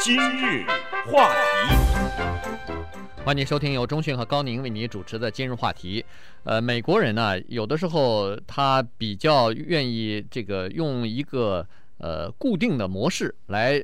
[0.00, 0.64] 今日
[1.10, 1.74] 话题，
[3.24, 6.04] 欢迎收听由中讯和高宁为你主持的今日话题。
[6.44, 11.66] 呃，美国人呢，有的时候他比较愿意这个用一个
[11.98, 13.82] 呃固定的模式来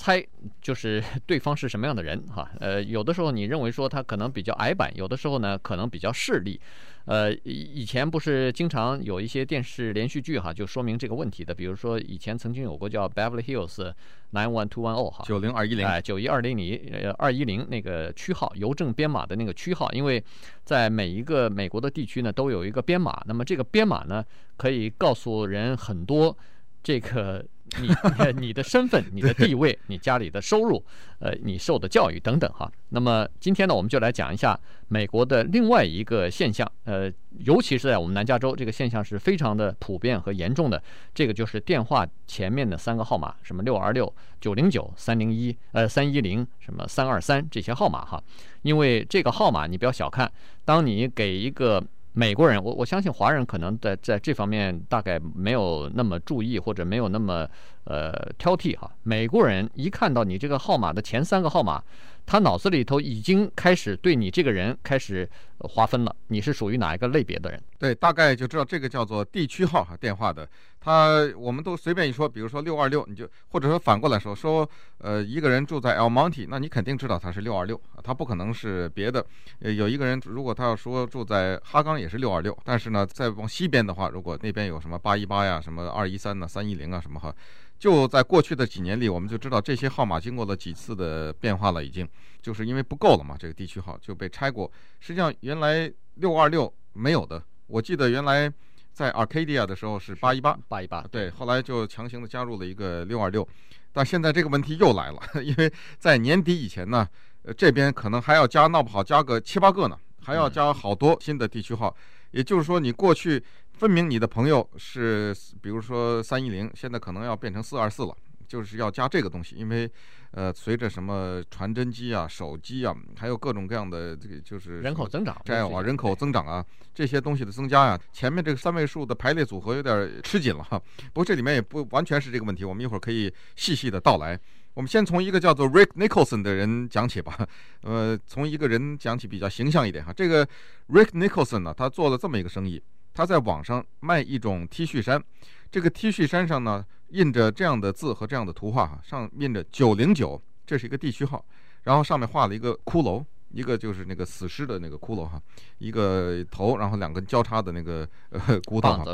[0.00, 0.26] 猜，
[0.62, 2.50] 就是 对方是什么样的人哈。
[2.58, 6.58] 呃，有的时候你认为说他可能比较矮板，有的时候呢可能比较势利。
[7.04, 11.54] 呃，以前不是经常有一些电视连续剧哈，就说明这个问题的。
[11.54, 13.92] 比如说以前曾经有过叫《Beverly Hills
[14.32, 14.68] 91210》
[15.10, 20.22] 哈，九零二一零，哎，九一二零零呃二一零那个区号，邮政编码的那个区号，因为
[20.64, 24.24] 在每一个美国的地区呢都有一个编码，那么这个编码呢
[24.56, 26.34] 可以告诉人很多
[26.82, 27.44] 这个。
[27.80, 27.88] 你
[28.34, 30.84] 你的身份、你的地位、你家里的收入、
[31.20, 32.68] 呃，你受的教育等等哈。
[32.88, 34.58] 那么今天呢，我们就来讲一下
[34.88, 37.08] 美国的另外一个现象，呃，
[37.44, 40.82] 尤其是在我们南加州，这个现象是非常的普遍和严重的。
[41.14, 48.20] 这个就是电话前面的三个号码，什么六二六、九零九、三零一、呃三一零、什么三二三这些号码哈。
[48.62, 50.28] 因为这个号码你不要小看，
[50.64, 51.80] 当你给一个。
[52.12, 57.48] 美国人，我我相信华人可能在在这方面大概没有那么注意，或者没有那么
[57.84, 58.90] 呃挑剔哈。
[59.04, 61.82] 美国人一看到你这个号码的前三个号码，
[62.30, 65.28] 他脑子里头已经开始对你这个人开始
[65.58, 67.60] 划分了，你是属于哪一个类别的人？
[67.76, 70.48] 对，大概就知道这个叫做地区号哈电话的。
[70.78, 74.66] 他我们都随便一说，比如说六二六，你就或者说反过来说说，
[74.98, 79.26] 呃，一个人住在 El Monte，那你肯定知道他是六二六，他不可能是别的。
[79.58, 87.34] 呃，有一个人如果他要说住在哈岗也是六二六，但是呢，再往西边的话，如果那边有什么八一八呀、什么二一三呐、三一零啊什么哈，
[87.80, 92.08] 就在过去的几年里，我们就知道这些号码经过了几次的变化了，已经
[92.40, 94.70] 就是因为不够了嘛，这个地区号就被拆过。
[95.00, 98.52] 实际上原来六二六没有的，我记得原来。
[98.92, 103.46] 在 Arcadia 的时候是八一八，八一八，对，后来就强行的加入了一个六二六，
[103.92, 107.08] 但现在这个问题又来了，因为在年底以前呢，
[107.44, 111.96] 呃，这边可能还要加，闹不好加个七八个呢，还要加好多新的地区号，
[112.32, 113.42] 也就是说，你过去
[113.80, 118.14] 分明你的朋友是，比如说三一零，现在可能要变成四二四了。
[118.46, 119.90] 就是要加这个东西，因为，
[120.32, 130.78] 呃，随着什么传真机啊、手机啊，还有各种各样的这个就是人口增长，这样啊，人口增长啊，这些东西的增加呀，前面这个三位数的排列组合有点吃紧了哈。
[131.12, 134.38] 不过这里面也不完全是这个问题，我们一会儿可以细细的道来。
[134.74, 137.46] 我们先从一个叫做 Rick Nicholson 的人讲起吧，
[137.82, 140.12] 呃，从一个人讲起比较形象一点哈。
[140.12, 140.44] 这个
[140.88, 142.82] Rick Nicholson 呢，他做了这么一个生意，
[143.14, 145.22] 他在网上卖一种 T 恤衫，
[145.70, 146.84] 这个 T 恤衫上呢。
[147.12, 151.44] 印着这样的字和这样的图画哈，上印着九零九，这是一个地区号，
[151.82, 155.42] 然后上面画了一个骷髅，一个就是那个死尸的那个骷髅哈，
[155.78, 159.04] 一个头，然后两根交叉的那个呃骨头哈。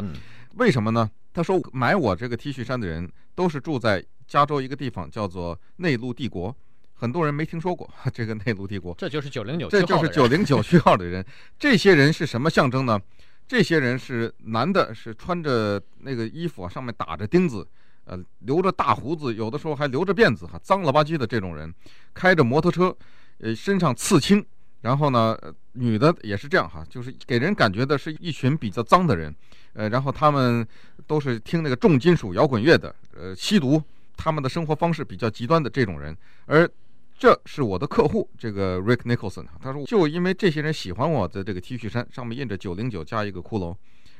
[0.57, 1.11] 为什么呢？
[1.33, 6.55] 他说买我这个 T 恤衫的人都是住在加州一个地方叫做内陆帝国，
[6.93, 8.95] 很多人没听说过这个内陆帝国。
[8.99, 11.25] 这就是九零九，这就是九零九序号的人。
[11.59, 13.01] 这些人是什么象征呢？
[13.47, 17.67] 这些人是男的，是穿着那个衣服，上面打着钉子。
[18.09, 21.75] 呃，留着大胡子，有的时候还留着辫子，哈，脏了吧唧的这种人，
[22.15, 22.97] 开着摩托车，
[23.39, 24.47] 呃，身上刺青，
[24.83, 25.37] 然后呢，
[25.73, 29.35] 女的也是这样哈，就是给人感觉的是一群比较脏的人，
[29.73, 30.65] 呃，然后他们
[31.05, 33.83] 都是听那个重金属摇滚乐的，呃，吸毒，
[34.17, 36.71] 他们的生活方式比较极端的这种人，而
[37.19, 43.75] 这是我的客户，这个 Rick Nicholson，他说就因为这些人喜欢我的这个 T 恤衫，上面印着九零九加一个骷髅，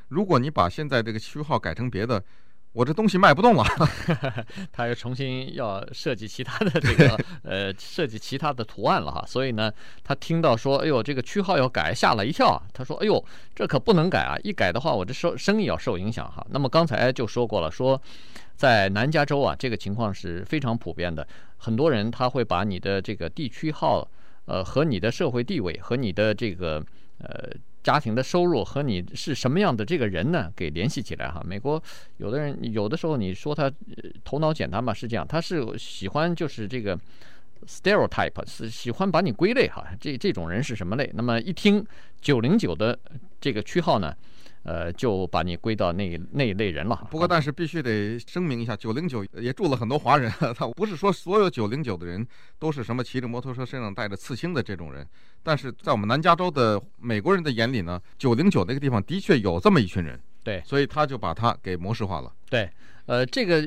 [0.09, 2.23] 如果你把现在这个序号改成别的。
[2.77, 3.65] 我这东西卖不动了，
[4.71, 9.73] 他又重新要设计其他的这个 呃设计其他的图案了哈，所以呢，
[10.05, 12.61] 他听到说，哎呦，这个区号要改，吓了一跳啊。
[12.75, 16.47] 他说，哎呦，这可不能改啊，一改的话，我这收生意要受影响哈。
[16.51, 17.99] 那么刚才就说过了，说
[18.57, 21.27] 在南加州啊，这个情况是非常普遍的，
[21.57, 24.07] 很多人他会把你的这个地区号，
[24.45, 26.85] 呃，和你的社会地位和你的这个
[27.21, 27.51] 呃。
[27.87, 31.41] 家庭的收入和你是什么样的这个人呢，给联系起来哈。
[31.47, 31.81] 美国
[32.17, 33.71] 有的人有的时候你说他
[34.25, 36.99] 头脑简单嘛，是这样，他是喜欢就是这个
[37.69, 39.87] stereotype，是喜欢把你归类哈。
[40.01, 41.09] 这这种人是什么类？
[41.15, 41.87] 那么一听
[42.21, 42.99] 九零九的
[43.41, 44.13] 这个区号呢？
[44.67, 47.07] 呃，就把你归到那那一类人了。
[47.09, 50.29] 不过，但是必须得声明一下，九零九也住了很多华人。
[50.59, 52.27] 他不是说所有九零九的人
[52.59, 55.07] 都是什么骑着摩托车身上带着刺青的这种人。
[55.45, 60.19] 但是在我们南加州的美国人的眼里呢，九零九那个地方的确有这么一群人。
[60.43, 62.33] 对，所以他就把它给模式化了。
[62.51, 62.69] 对，
[63.07, 63.63] 呃，这个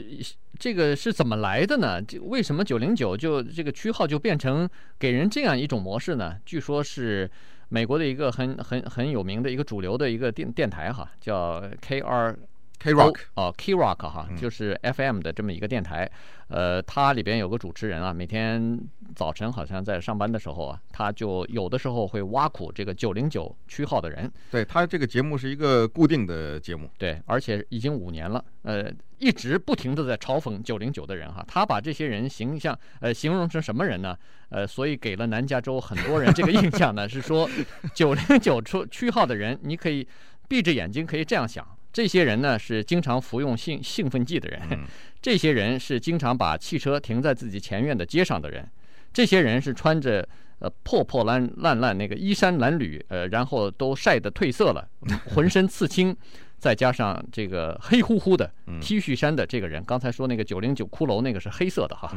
[0.57, 2.01] 这个是怎么来的呢？
[2.01, 4.69] 这为什么九零九就这个区号就变成
[4.99, 6.35] 给人这样一种模式呢？
[6.45, 7.31] 据说是。
[7.69, 12.35] 美国的一个很很很有名的一个主流的一个电电台哈，叫 KR
[12.79, 16.09] K Rock 哦，K Rock 哈，嗯就是 FM 的这么一个电台。
[16.47, 18.79] 呃，它里边有个主持人啊，每天
[19.15, 24.31] 早晨好像在上班的时候啊，他就有的时候会挖苦这个九零九区号的人。
[24.49, 31.45] 对，他这个节目是一个固定的节目，对，而且已经五年了，呃，一直不停的在嘲讽九零九的人哈。
[31.47, 34.17] 他把这些人形象呃形容成什么人呢？
[34.49, 37.47] 呃，所以给了南加州很多人这个印象呢，是说
[37.93, 40.07] 九零九区区号的人，你可以
[40.47, 41.67] 闭着眼睛可以这样想。
[41.91, 44.61] 这些人呢是经常服用兴兴奋剂的人，
[45.21, 48.69] 这些人是经常把汽车停在自己前院的街上的人，
[49.11, 50.27] 这些人是穿着
[50.59, 54.87] 呃破破烂烂烂那个衣衫褴褛，呃，然后都晒得褪色了，
[55.33, 56.15] 浑身刺青，
[56.57, 58.51] 再加上这个黑乎乎的
[58.81, 62.13] T 恤衫的这个人，刚才说那个九零九骷髅那个是黑色的哈，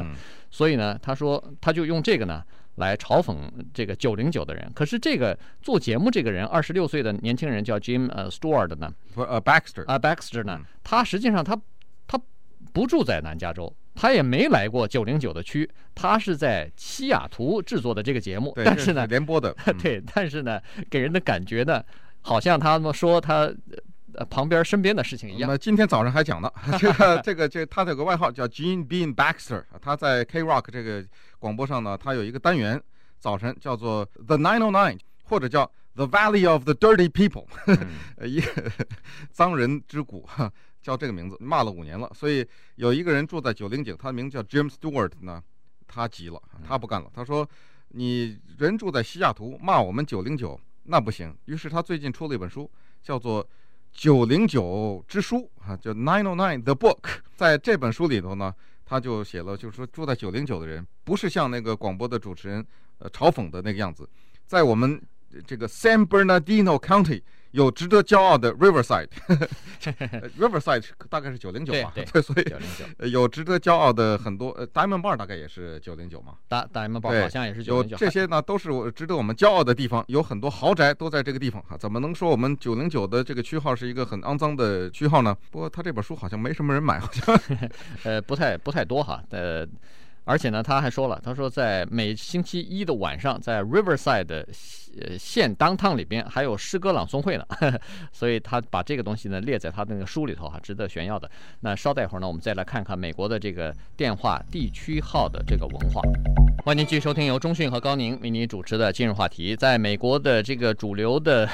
[0.50, 2.42] 所以呢，他说他就用这个呢。
[2.76, 3.36] 来嘲讽
[3.74, 11.60] 这个九零九的人，可是这个做节目这个人，二十六岁的年轻人叫 Jim 呃 Stewart 呢，呃 Baxter 啊 Baxter 呢，他实际上他
[12.06, 12.18] 他
[12.72, 21.84] 不住在南加州，他也没来过九零九的区，他是在西雅图制作的这个节目，但是呢联播的， 对，但是呢，给人的感觉呢，
[22.22, 23.52] 好像他们说他
[24.14, 25.50] 呃旁边身边的事情一样。
[25.50, 31.04] 那今天早上还讲呢， 这个这个这他有个外号叫 Gene Bean Baxter，他在 K Rock 这个。
[31.38, 32.80] 广播上呢，他有一个单元，
[33.18, 37.46] 早晨叫做 The Nine O Nine，或者叫 The Valley of the Dirty People，
[38.16, 38.70] 呃， 一个
[39.32, 40.24] 脏人之谷，
[40.80, 42.08] 叫这个名字，骂了五年了。
[42.14, 45.42] 所以有一个人住在九零九，他的名字叫 Jim Stewart 呢，
[45.88, 47.44] 他急了，他不干了，他说
[47.90, 52.70] ：“你人住在西雅图，骂我们九零九，那不行。”于是他最近出了一本书，
[53.02, 53.44] 叫做
[53.92, 57.20] 《九零九之书》啊，叫 Nine O Nine The Book。
[57.36, 58.54] 在这本书里头呢。
[58.84, 62.66] 他就写了，就是说住在九零九的人，不是像那个广播的主持人，
[62.98, 64.06] 呃，嘲讽的那个样子，
[64.44, 65.00] 在我们
[65.46, 67.22] 这个 San Bernardino County。
[67.52, 85.36] 有值得骄傲的 Riverside，Riverside 大概是九零九吧， 对，所以有值得骄傲的很多，呃，Diamond Bar 大概也是九零九嘛，大 Diamond Bar 好像也是九零九，有这些呢都是我值得我们骄傲的地方，有很多豪宅都在这个地方哈， 怎么能说我们九零九的这个区号是一个很肮脏的区号呢？
[85.50, 87.38] 不过他这本书好像没什么人买，好像，
[88.04, 89.66] 呃，不太不太多哈，呃。
[90.24, 94.46] 而且呢，他还说了，他说在每星期一的晚上，在 Riverside 的
[95.00, 97.44] 呃县当趟里边还有诗歌朗诵会呢，
[98.12, 101.28] 所以他把这个东西呢列在他那个书里头哈，值得炫耀的。
[101.60, 106.00] 那稍待一会儿呢，我们再来看看美国的这个电话地区号的这个文化。
[106.64, 109.56] 欢迎您继续收听由中讯和高宁为您主持的今日话题。
[109.56, 111.48] 在美国的这个主流的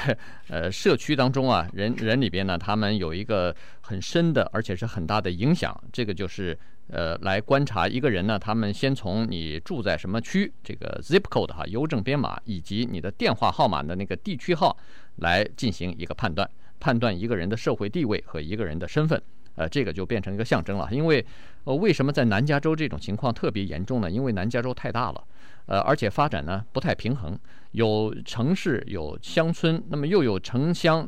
[0.47, 6.55] 呃社区当中啊，人人里边呢，他们有一个很深的而且是很大的影响，这个就是。
[6.91, 14.75] 呃，来观察一个人呢，他们先从你住在什么区，这个 zip code 哈，邮政编码以及你的电话号码的那个地区号
[15.17, 16.49] 来进行一个判断，
[16.79, 19.21] 判断一个人的社会地位和一个人的身份。
[19.53, 20.89] 呃，这个就变成一个象征了。
[20.91, 21.23] 因为
[21.65, 24.09] 呃，为什么在南加州这种情况特别严重呢？
[24.09, 25.23] 因为南加州太大了，
[25.67, 27.37] 呃，而且发展呢不太平衡，
[27.73, 31.07] 有城市有乡村，那么又有城乡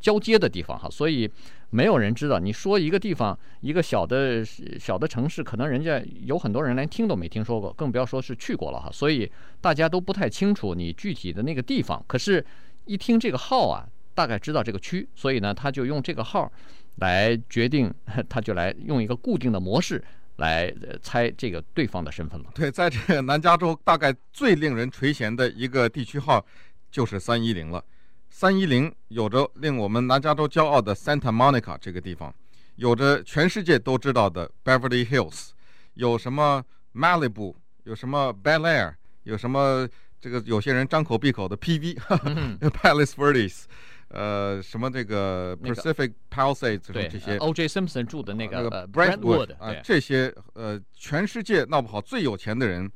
[0.00, 1.30] 交接的地方哈，所以。
[1.70, 8.90] 没有人知道，你说一个地方，一个小的小的城市，可能人家有很多人连听都没听说过，更不要说是去过了哈。
[8.92, 9.30] 所以
[9.60, 12.04] 大家都不太清楚你具体的那个地方。
[12.08, 12.44] 可是，
[12.86, 16.50] 一听这个号啊，大概知道这个区，所以呢，他就用这个号
[16.96, 17.92] 来决定，
[18.28, 20.02] 他就来用一个固定的模式
[20.36, 22.46] 来猜这个对方的身份了。
[22.52, 26.44] 对，在这个南加州，大概最令人垂涎的一个地区号
[26.90, 27.84] 就是三一零了。
[28.30, 32.32] 三一零有着令我们南加州骄傲的 Santa Monica 这个地方，
[32.76, 35.50] 有着全世界都知道的 Beverly Hills，
[35.94, 38.94] 有什么 Malibu，有什么 Bel Air，
[39.24, 39.86] 有什么
[40.20, 43.64] 这个有些人张口闭口的 PV，Palace Verdes，
[44.08, 47.68] 呃，什么这个 Pacific Palisades，这些，O.J.
[47.68, 52.90] Simpson 住的那个那个 Brentwood 啊，对这些呃，全世界闹不好最有钱的人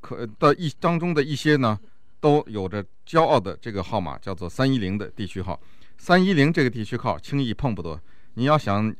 [0.00, 1.78] 可的一当中的一些呢。
[2.24, 5.60] 都有着骄傲的这个号码，叫做三一零的地区号。
[5.98, 8.00] 三一零这个地区号轻易碰不得。
[8.32, 8.90] 你要想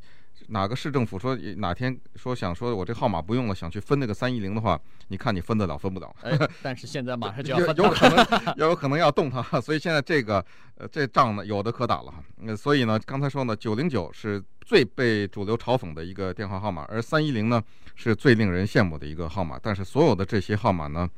[0.48, 4.78] 哪个市政府说哪天说想说我这号码不用了，想去分那个三一零的话，
[5.08, 6.14] 你看你分得了分不了？
[6.20, 8.26] 哎，但是现在马上就要 有，有可能
[8.58, 10.44] 有可能要动它，所以现在这个
[10.76, 12.22] 呃这仗呢有的可打了哈。
[12.36, 17.62] 那所以呢，刚才说呢，九零九是最被主流嘲讽的一个电话号码，而三一零呢
[17.94, 19.58] 是最令人羡慕的一个号码。
[19.62, 21.08] 但是所有的这些号码呢，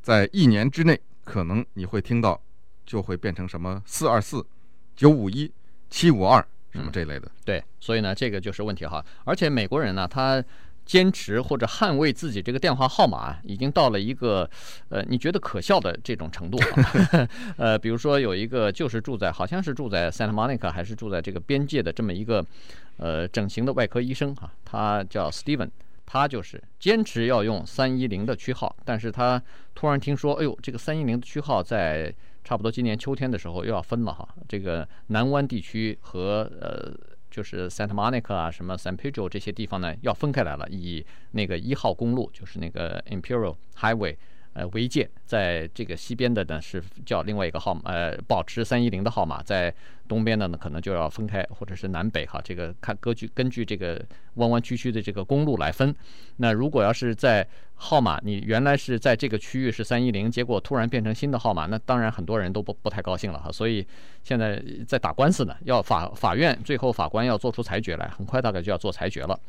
[0.00, 0.98] 在一年之内。
[1.24, 2.40] 可能你会听到，
[2.84, 4.44] 就会变成什么四二四、
[4.94, 5.50] 九五一、
[5.90, 7.30] 七五二什么这类的。
[7.44, 9.04] 对，所以呢，这个就是问题哈。
[9.24, 10.44] 而且美国人呢，他。
[10.84, 14.50] 坚持或者捍卫自己这个电话号码，已经到了一个
[14.88, 17.28] 呃你觉得可笑的这种程度啊。
[17.56, 22.44] 呃，比如说有一个就是住在好像是住在 Santa Monica 还是住在这个边界的这么一个
[22.96, 25.70] 呃整形的外科医生哈、啊，他叫 Steven，
[26.04, 29.42] 他就是坚持要用三一零的区号，但是他
[29.74, 36.92] 突然听说，哎呦，这个三一零的区号在差不多今年秋天的时候又要分了哈，这个南湾地区和呃。
[37.32, 44.14] 就是 Santa Monica 啊，什么 San Pedro 这些地方呢，要分开来了，以那个一号公路，就是那个 Imperial Highway。
[44.54, 49.74] 呃，为界，在这个西边的呢是叫另外一个号码，呃，保持三一零的号码，在
[50.06, 53.98] 东边的呢可能就要分开，或者是南北哈，这个看根据根据这个
[54.34, 55.94] 弯弯曲曲的这个公路来分。
[56.36, 63.50] 那如果要是在号码，你原来是在这个区域是三一零，结果突然变成新的号码，那当然很多人都不不太高兴了哈。
[63.50, 63.86] 所以
[64.22, 69.40] 现在在打官司呢，要法法院最后法官要做出裁决来，很快大概就要做裁决了。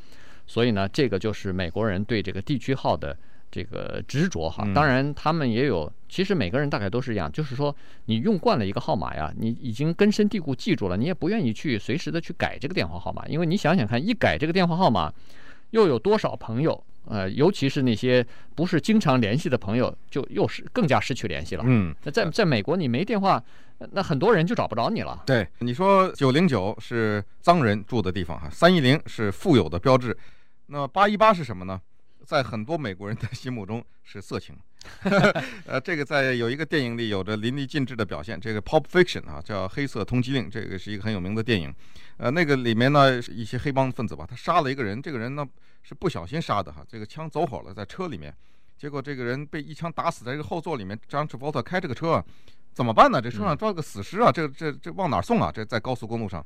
[0.48, 3.14] 所以呢，这个就是美国人对这个地区号的。
[3.54, 15.14] 这个执着哈，当然他们也有，其实每个人大概都是一样，就是说你用惯了一个号码呀，你已经根深蒂固记住了，你也不愿意去随时的去改这个电话号码，因为你想想看，一改这个电话号码，
[15.70, 21.64] 又有多少朋友，呃，尤其是那些不是经常联系的朋友，就又是更加失去联系了。
[21.68, 23.44] 嗯，那在在美国你没电话，
[23.92, 25.22] 那很多人就找不着你了。
[25.28, 30.18] 对，你说九零九是脏人住的地方哈，三一零是富有的标志，
[30.66, 31.80] 那八一八是什么呢？
[32.26, 34.56] 在很多美国人的心目中是色情，
[35.68, 38.40] 呃，这个在有一个电影里有着淋漓尽致的表现。
[38.40, 41.74] 这个《Pulp Fiction》啊，叫《黑色通缉令》，这个是一个很有名的电影。
[42.18, 45.46] 呃，那个里面呢，一些黑帮分子吧，他杀了一个人，这个人呢
[45.82, 48.34] 是不小心杀的哈，这个枪走火了，在车里面，
[48.78, 50.98] 结果这个人被一枪打死在这个后座里面。
[51.10, 52.24] 张志波特开这个车
[52.74, 53.22] 怎么办呢？
[53.22, 55.52] 这车上装个死尸啊，这这这往哪送啊？
[55.54, 56.46] 这在高速公路上，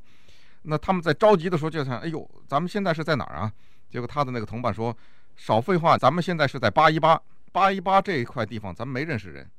[0.64, 3.52] 那他们在着急的时候就想，哎呦，咱们现在是在哪儿啊？
[3.90, 4.96] 结果他的那个同伴说。
[5.38, 7.22] 少废话，咱们现在是在八一八，
[7.54, 9.50] 八一八这一块地方，咱们没认识人。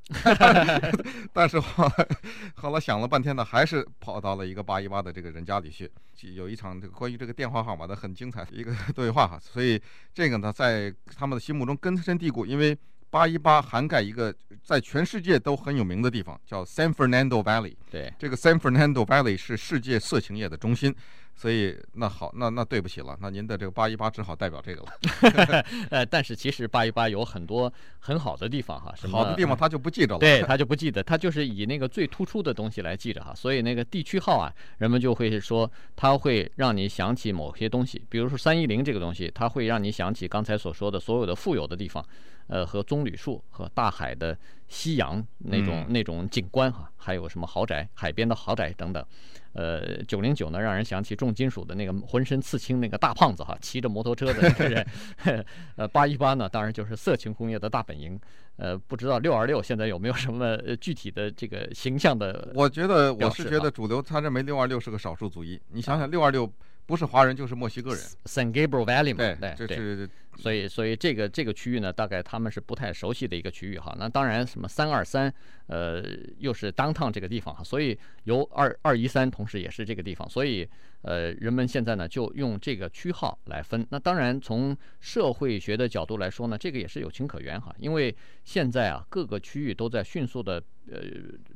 [1.33, 2.09] 但是后来，
[2.55, 5.91] 后来想了半天呢，还是跑到了一个八一八的这个人家里去，
[6.35, 9.39] 有一场这个关于这个电话号码的很精彩的一个 对话哈。
[9.41, 9.81] 所以
[10.13, 12.77] 这个呢，在他们的心目中根深蒂固，因为
[13.09, 17.75] 八一八涵盖一个在全世界都很有名的地方，叫 San Fernando Valley。
[17.91, 20.95] 对，这个 San Fernando Valley 是世界色情业的中心。
[21.41, 25.65] 所以那好，那那对不起了，那您的这个八一八只好代表这个了。
[25.91, 30.19] 呃，但是其实八一八有很多很好的地方哈，什么好的地方他就不记着了。
[30.19, 33.33] 对，他就不记得，他就是以那个最突出的东西来记着哈。
[33.33, 42.05] 所以那个地区号啊，人们就会说，它会让你想起某些东西，比如说三一零这个东西，它会让你想起刚才所说的所有的富有的地方，
[42.49, 44.37] 呃，和棕榈树和大海的
[44.67, 49.05] 夕阳那种那种景观哈，还有什么豪宅、海边的豪宅等等。
[49.53, 54.87] 呃，九零九呢，让人想起重金属的那个浑身刺青那个大胖子哈，骑着摩托车的那个人。
[55.77, 58.19] 呃，八一八呢，当然就是色情工业的大本营。
[58.57, 62.51] 呃，不知道六二六现在有没有什么具体的这个形象的？
[62.55, 65.61] 我觉得我是觉得主流他认为六二六是个少数族裔。
[65.69, 66.51] 你想想，六二六
[66.89, 68.01] 不是华人就是墨西哥人。
[68.25, 70.09] San Gabriel Valley 嘛，对，这是。
[70.39, 73.95] 所以，所以这个这个区域呢，大概他们是不太熟悉的一个区域哈。
[73.99, 75.33] 那当然，什么三二三，
[75.67, 76.03] 呃，
[76.39, 77.63] 又是 downtown 这个地方哈。
[77.63, 80.31] 所以由二二一三同时也是这个地方。
[80.31, 80.67] 所以，
[81.03, 83.87] 呃，人们现在呢就用这个区号来分。
[83.91, 87.75] 那当然，从社会学的角度来说呢，这个也是有情可原哈。
[87.79, 91.03] 因为现在啊，各个区域都在迅速的呃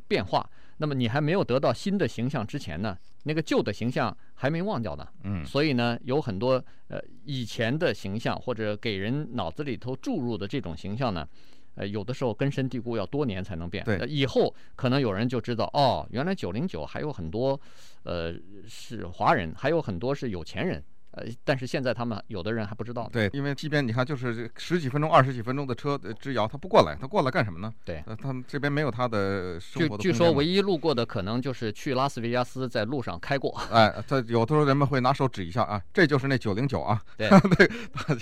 [0.07, 0.47] 变化。
[0.79, 5.07] 那么你还没有得到新的形象之前呢，那个旧的形象还没忘掉呢。
[5.25, 11.29] 嗯，所以呢，有很多呃以前的形象或者给人脑子里头注入的这种形象呢，
[11.75, 13.85] 呃，有的时候根深蒂固，要多年才能变。
[13.85, 17.61] 对，以后可能有人就知道，哦，原来九零九还有很多，
[18.03, 18.35] 呃，
[18.67, 20.83] 是华人，还有很多是有钱人。
[21.13, 23.09] 呃，但是现在他们有的人还不知道。
[23.13, 27.73] 对，因为即便你看，就是十几分钟、二十几分钟的车之遥，他不过来，他过来干什么呢？
[27.85, 30.03] 对，呃，他们这边没有他的生活的。
[30.03, 33.55] 据据说，唯一路过的可能就是去拉斯维加斯，在路上开过。
[33.71, 37.01] 哎，他有的时候人们会拿手指一下啊，这就是那九零九啊。
[37.19, 37.71] 对对。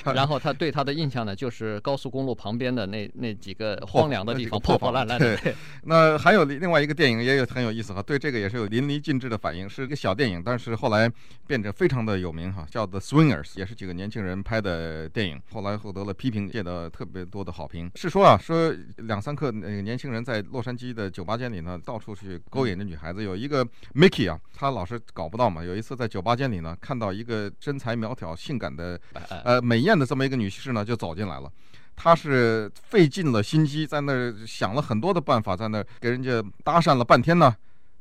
[0.13, 5.39] 然后他对他的印象呢，就是高速公路旁边的那那几个荒凉的地方，破破烂烂的。
[5.85, 11.09] 那还有另外一个电影也有很有意思哈，对这个也是有淋漓尽致的反应，是一个小电影，但是后来
[11.47, 12.80] 变得非常的有名哈，叫。
[12.81, 17.91] 叫 The Swingers 也是几个年轻人拍的电影，后来获得了批评界的特别多的好评。
[17.95, 23.23] 是说啊，说两三个那个年轻人在洛杉矶的酒吧间里呢，到处去勾引着女孩子。
[23.23, 25.63] 有一个 Mickey 啊，他老是搞不到嘛。
[25.63, 28.99] 有一次在酒吧间里呢，看到一个身材苗条、性感的、
[29.45, 31.53] 呃美艳的这么一个女士呢，就走进来了。
[31.95, 37.55] 他是费尽了心机，在那儿想了很多的办法，在那儿给人家搭讪了半天呢。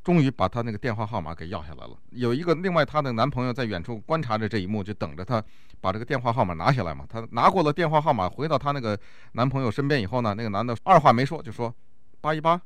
[0.10, 1.96] 终于把她那个电话号码给要下来了。
[2.10, 5.44] 有一个另外她的男朋友在远处观察着这一幕，就等着她
[5.80, 7.06] 把这个电话号码拿下来嘛。
[7.08, 9.00] 她拿过了电话号码，回到她那个
[9.34, 11.72] 男朋友身边以后呢，那个男的二话没说就说
[12.22, 12.60] 八一八。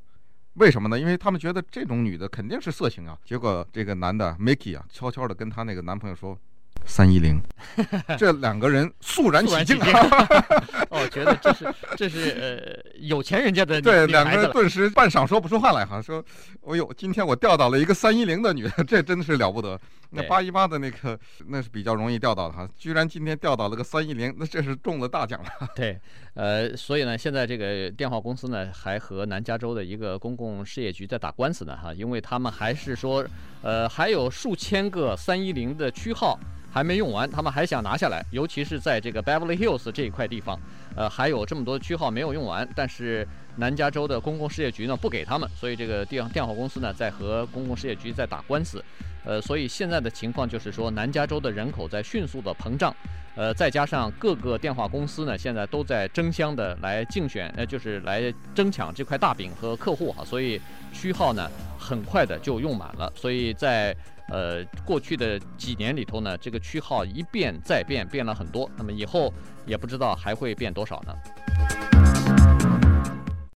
[0.54, 0.98] 为什么呢？
[0.98, 3.18] 因为他们觉得这种女的肯定是色情啊。
[3.26, 6.40] 结果这个男的 Mickey 啊，悄悄地跟她那个男朋友说。
[6.86, 7.42] 三一零，
[8.18, 10.28] 这两个人肃然起敬啊！
[10.92, 16.24] 哦，觉得这是这是呃有钱人家的 对，两个人顿时半晌说不出话来哈，说，
[16.62, 19.80] 哦呦，今天我钓到了一个三一零的女的，这真的是了不得。
[20.16, 25.50] 那八一八的那个那是比较容易钓到的哈，居然今天钓到了个三一零，那这是中了大奖了。
[25.76, 26.00] 对，
[26.36, 33.26] 呃，所以呢，现在这个电话公司呢，还和南加州的一个公共事业局在打官司呢哈，因为他们还是说，
[33.64, 36.38] 呃，还有数千个三一零的区号。
[36.74, 40.60] 还没用完，他们还想拿下来，尤其是在这个 Beverly Hills 这一块地方，
[40.96, 43.28] 呃，还有这么多区号没有用完，但是
[43.58, 48.84] 南加州的公共事业局呢不给他们，所以这个电电话公司呢在和公共事业局在打官司，
[49.24, 52.96] 呃，所以现在的情况就是说南加州的人口在迅速的膨胀，
[53.36, 60.60] 呃，再加上各个电话公司呢现在都在争相的来竞选，呃，就是来争抢这块大饼和客户哈，所以
[60.92, 63.96] 区号呢很快的就用满了，所以在。
[64.30, 68.68] 呃，过去的几年里头呢，这个区号一变再变，变了很多。
[68.78, 69.32] 那么以后
[69.66, 71.83] 也不知道还会变多少呢。